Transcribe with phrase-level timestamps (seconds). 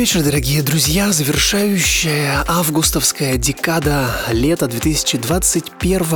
[0.00, 1.12] Вечер, дорогие друзья.
[1.12, 6.06] Завершающая августовская декада лета 2021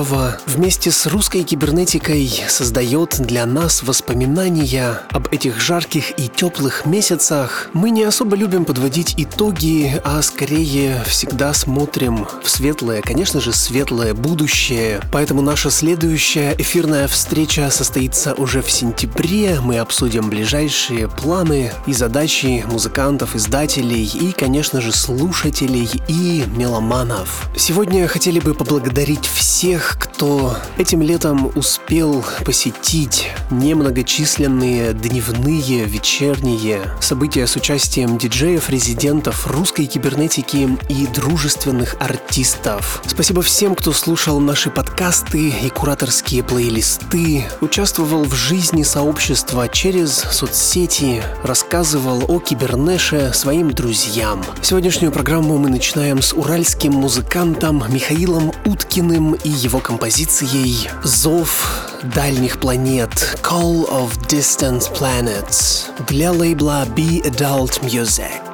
[0.47, 7.69] вместе с русской кибернетикой создает для нас воспоминания об этих жарких и теплых месяцах.
[7.75, 14.15] Мы не особо любим подводить итоги, а скорее всегда смотрим в светлое, конечно же, светлое
[14.15, 15.03] будущее.
[15.13, 19.61] Поэтому наша следующая эфирная встреча состоится уже в сентябре.
[19.61, 27.49] Мы обсудим ближайшие планы и задачи музыкантов, издателей читателей и, конечно же, слушателей и меломанов.
[27.57, 37.57] Сегодня хотели бы поблагодарить всех, кто этим летом успел посетить немногочисленные дневные, вечерние события с
[37.57, 43.03] участием диджеев, резидентов русской кибернетики и дружественных артистов.
[43.07, 51.23] Спасибо всем, кто слушал наши подкасты и кураторские плейлисты, участвовал в жизни сообщества через соцсети,
[51.43, 54.43] рассказывал о кибернеше своим своим друзьям.
[54.63, 63.11] Сегодняшнюю программу мы начинаем с уральским музыкантом Михаилом Уткиным и его композицией «Зов дальних планет»
[63.43, 68.54] Call of Distant Planets для лейбла Be Adult Music.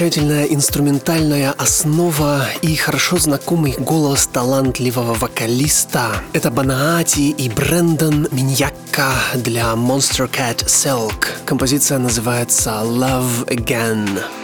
[0.00, 6.22] Замечательная инструментальная основа и хорошо знакомый голос талантливого вокалиста.
[6.32, 11.26] Это Банаати и Брэндон Миньякка для Monster Cat Silk.
[11.44, 14.39] Композиция называется Love Again.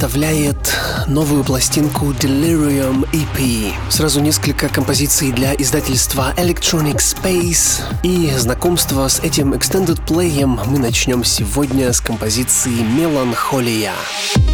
[0.00, 0.56] Представляет
[1.08, 3.74] новую пластинку Delirium EP.
[3.90, 7.82] Сразу несколько композиций для издательства Electronic Space.
[8.02, 13.92] И знакомство с этим Extended Play мы начнем сегодня с композиции Меланхолия.
[14.32, 14.49] Санкт-Петербургский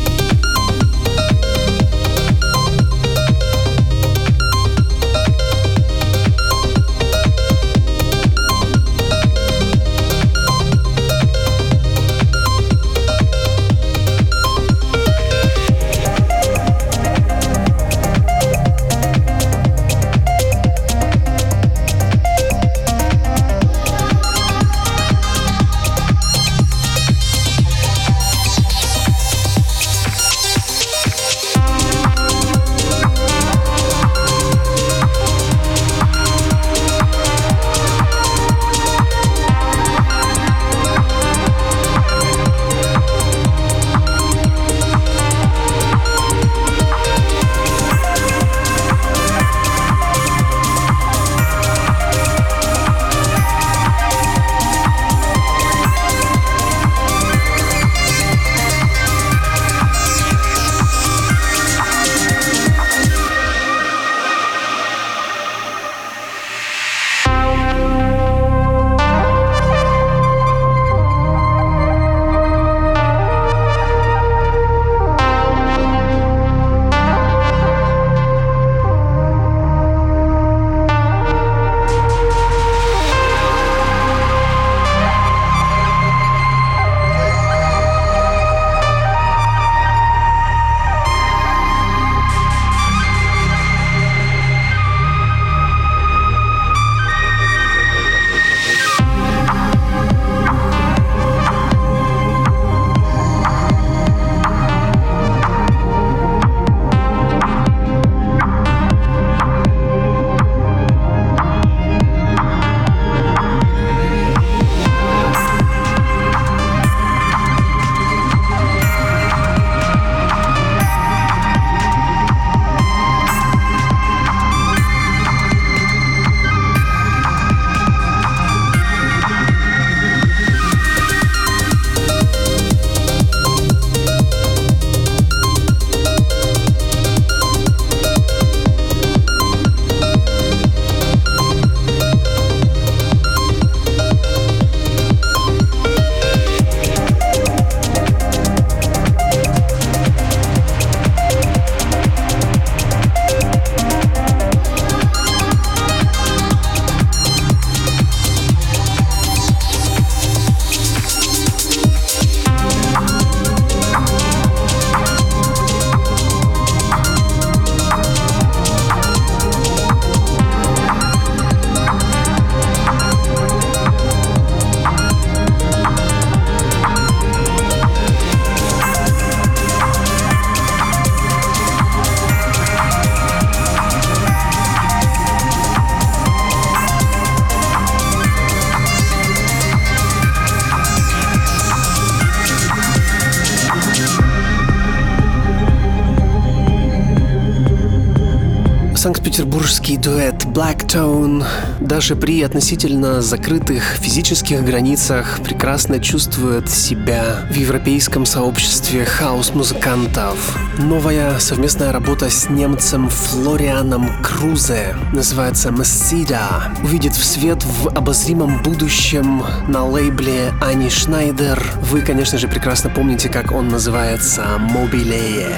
[200.96, 201.44] Blacktone
[201.80, 210.56] даже при относительно закрытых физических границах прекрасно чувствует себя в европейском сообществе хаос-музыкантов.
[210.78, 219.42] Новая совместная работа с немцем Флорианом Крузе называется Мессида увидит в свет в обозримом будущем
[219.68, 221.62] на лейбле Ани Шнайдер.
[221.82, 225.48] Вы, конечно же, прекрасно помните, как он называется «Mobilee».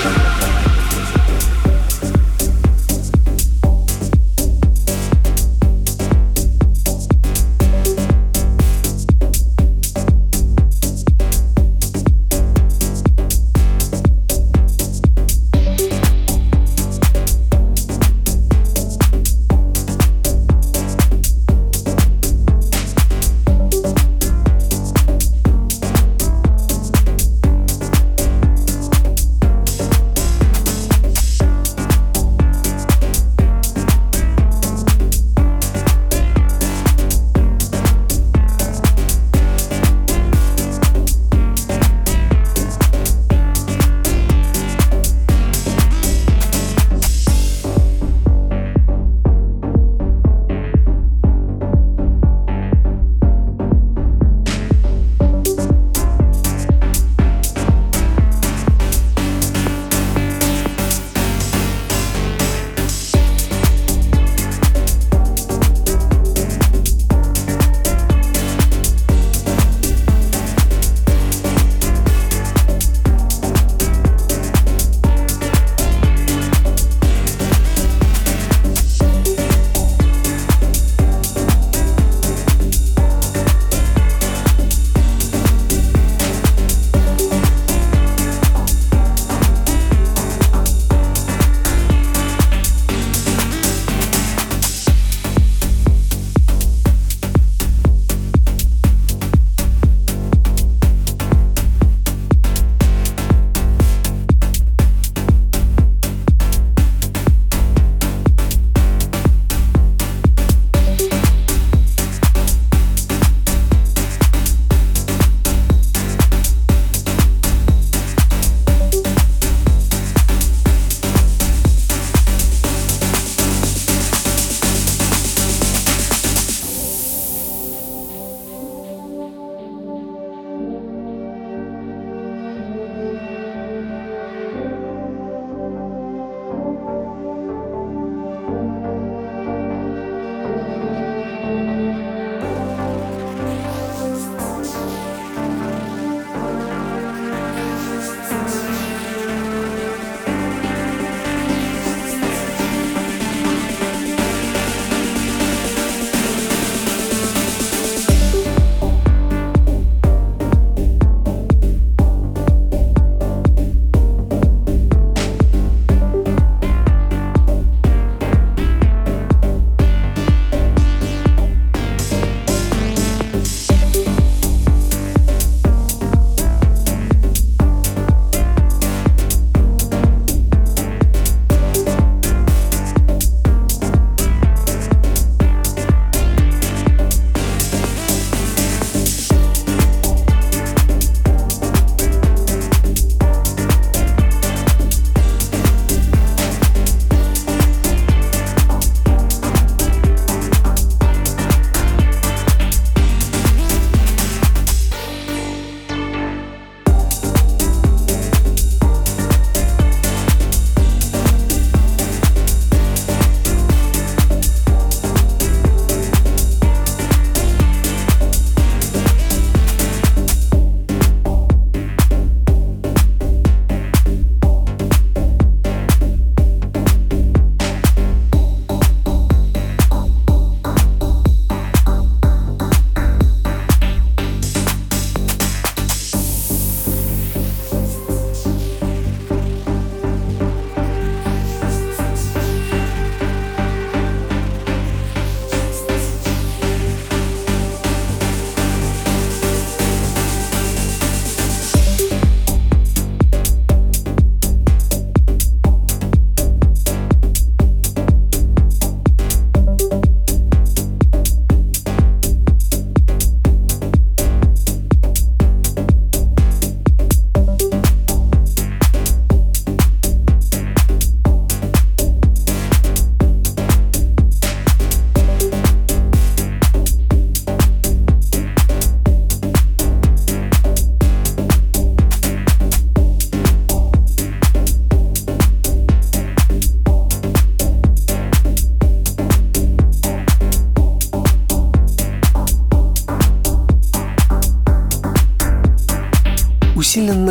[0.00, 0.39] усиленно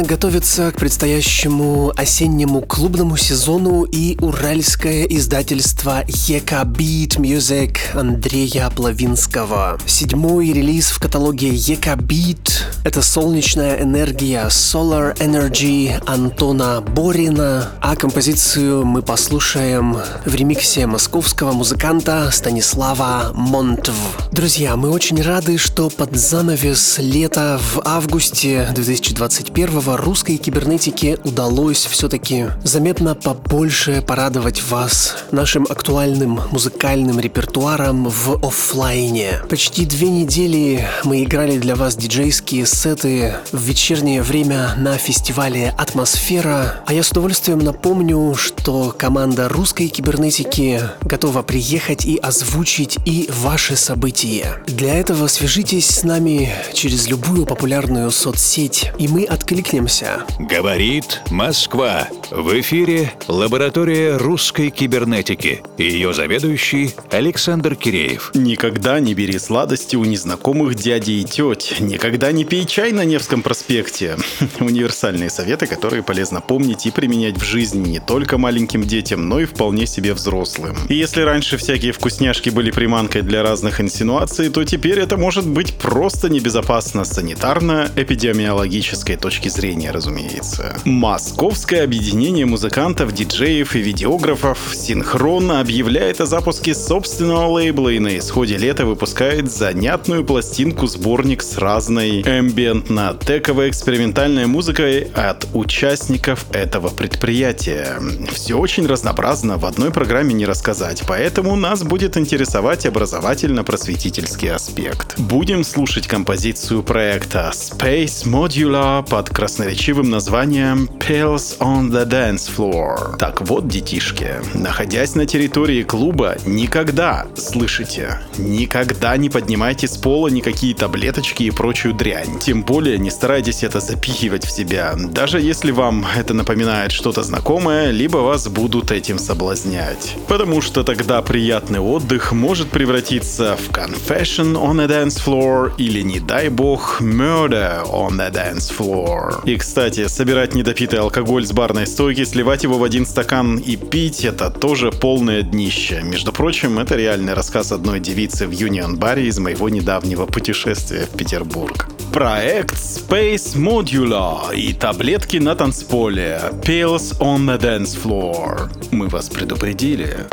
[0.10, 9.78] готовится к предстоящему осеннему клубному сезону и уральское издательство Ека Beat Music Андрея Плавинского.
[9.86, 12.40] Седьмой релиз в каталоге Ека Beat—
[12.86, 22.30] это солнечная энергия Solar Energy Антона Борина, а композицию мы послушаем в ремиксе московского музыканта
[22.32, 23.94] Станислава Монтв.
[24.32, 32.48] Друзья, мы очень рады, что под занавес лета в августе 2021 русской кибернетике удалось все-таки
[32.64, 39.42] заметно побольше порадовать вас нашим актуальным музыкальным репертуаром в офлайне.
[39.50, 46.82] Почти две недели мы играли для вас диджейские сеты в вечернее время на фестивале «Атмосфера»,
[46.86, 53.76] а я с удовольствием напомню, что команда русской кибернетики готова приехать и озвучить и ваши
[53.76, 54.64] события.
[54.66, 60.22] Для этого свяжитесь с нами через любую популярную соцсеть, и мы откликнемся.
[60.40, 62.08] Говорит Москва.
[62.32, 65.64] В эфире лаборатория русской кибернетики.
[65.78, 68.32] Ее заведующий Александр Киреев.
[68.36, 71.76] Никогда не бери сладости у незнакомых дядей и теть.
[71.82, 74.18] Никогда не пей чай на Невском проспекте.
[74.60, 79.46] Универсальные советы, которые полезно помнить и применять в жизни не только маленьким детям, но и
[79.46, 80.76] вполне себе взрослым.
[80.90, 85.76] И если раньше всякие вкусняшки были приманкой для разных инсинуаций, то теперь это может быть
[85.76, 90.80] просто небезопасно с санитарно-эпидемиологической точки зрения, разумеется.
[90.86, 98.58] Московское объединение музыкантов, диджеев и видеографов синхронно объявляет о запуске собственного лейбла и на исходе
[98.58, 108.00] лета выпускает занятную пластинку-сборник с разной эмбиентно-тековой экспериментальной музыкой от участников этого предприятия.
[108.32, 115.20] Все очень разнообразно, в одной программе не рассказать, поэтому нас будет интересовать образовательно-просветительский аспект.
[115.20, 123.18] Будем слушать композицию проекта Space Modular под красноречивым названием Pills on the Dance Floor.
[123.18, 130.74] Так вот, детишки, находясь на территории клуба, никогда, слышите, никогда не поднимайте с пола никакие
[130.74, 132.39] таблеточки и прочую дрянь.
[132.40, 137.92] Тем более не старайтесь это запихивать в себя, даже если вам это напоминает что-то знакомое,
[137.92, 140.16] либо вас будут этим соблазнять.
[140.28, 146.20] Потому что тогда приятный отдых может превратиться в confession on a dance floor или, не
[146.20, 149.44] дай бог, murder on a dance floor.
[149.46, 154.24] И, кстати, собирать недопитый алкоголь с барной стойки, сливать его в один стакан и пить—
[154.26, 156.02] это тоже полное днище.
[156.04, 161.18] Между прочим, это реальный рассказ одной девицы в Union Баре из моего недавнего путешествия в
[161.18, 161.90] Петербург.
[162.30, 168.70] Проект Space Modular и таблетки на танцполе Pills on the Dance Floor.
[168.92, 170.28] Мы вас предупредили.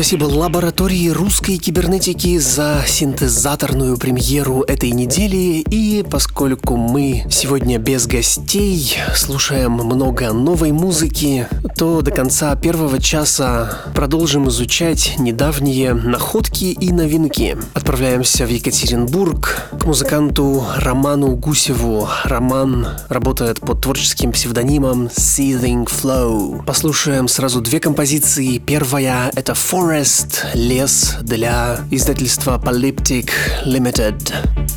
[0.00, 5.62] Спасибо лаборатории русской кибернетики за синтезаторную премьеру этой недели.
[5.68, 13.82] И поскольку мы сегодня без гостей, слушаем много новой музыки, то до конца первого часа
[13.94, 17.58] продолжим изучать недавние находки и новинки.
[17.74, 22.06] Отправляемся в Екатеринбург к музыканту Роману Гусеву.
[22.24, 26.62] Роман работает под творческим псевдонимом Seething Flow.
[26.66, 28.58] Послушаем сразу две композиции.
[28.58, 33.30] Первая— это Forest, лес для издательства Polyptic
[33.64, 34.69] Limited.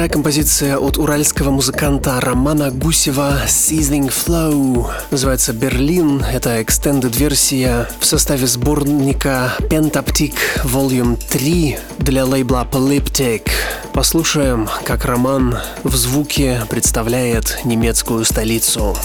[0.00, 4.90] Вторая композиция от уральского музыканта Романа Гусева «Seasoning Flow».
[5.10, 6.24] Называется «Берлин».
[6.24, 10.32] Это экстендед-версия в составе сборника Pentaptic
[10.64, 13.50] Volume 3 для лейбла Polyptic.
[13.92, 18.96] Послушаем, как Роман в звуке представляет немецкую столицу.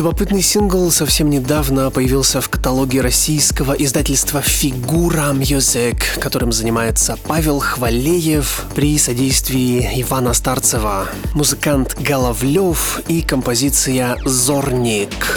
[0.00, 8.64] Любопытный сингл совсем недавно появился в каталоге российского издательства «Фигура Music», которым занимается Павел Хвалеев
[8.74, 15.36] при содействии Ивана Старцева, музыкант Головлев и композиция «Зорник».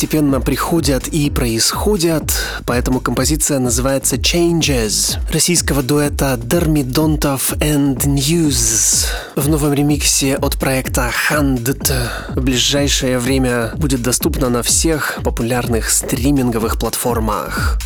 [0.00, 2.32] Постепенно приходят и происходят,
[2.64, 9.04] поэтому композиция называется Changes российского дуэта Дермидонтов and News
[9.36, 11.92] в новом ремиксе от проекта Handed.
[12.30, 17.78] В ближайшее время будет доступна на всех популярных стриминговых платформах.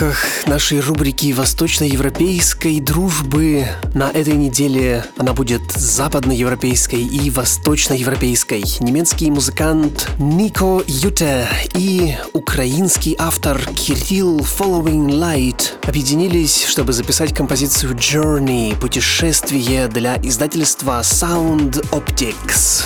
[0.00, 8.64] Рамках нашей рубрики восточноевропейской дружбы на этой неделе она будет западноевропейской и восточноевропейской.
[8.80, 18.78] Немецкий музыкант Нико Юте и украинский автор Кирилл Following Light объединились, чтобы записать композицию Journey–
[18.80, 22.84] путешествие для издательства Sound Optics.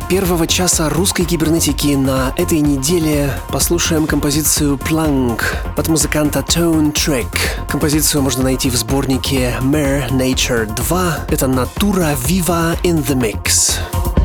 [0.00, 5.42] Первого часа русской кибернетики на этой неделе послушаем композицию Plank
[5.76, 7.26] от музыканта Tone Track.
[7.68, 11.26] Композицию можно найти в сборнике Mere Nature 2.
[11.30, 14.17] Это Natura Viva in the Mix.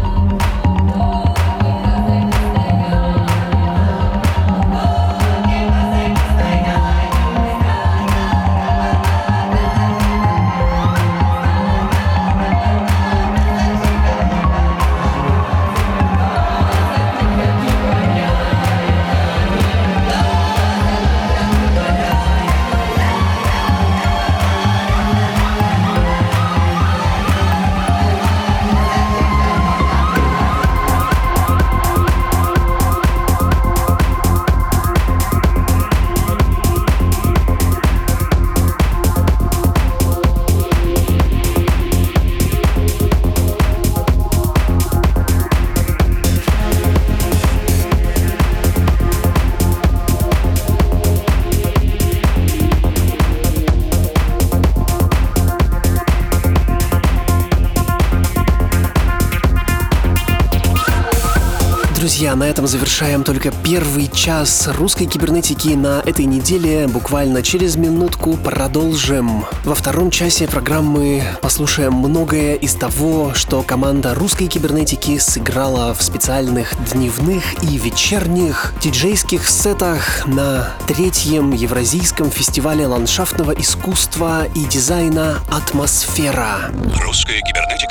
[62.73, 66.87] Завершаем только первый час русской кибернетики на этой неделе.
[66.87, 69.45] Буквально через минутку продолжим.
[69.63, 76.73] Во втором часе программы послушаем многое из того, что команда русской кибернетики сыграла в специальных
[76.91, 86.71] дневных и вечерних диджейских сетах на третьем Евразийском фестивале ландшафтного искусства и дизайна «Атмосфера».
[87.05, 87.62] Русская кибернетика